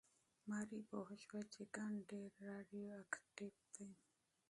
[0.49, 3.89] ماري پوه شوه چې کان ډېر راډیواکټیف دی.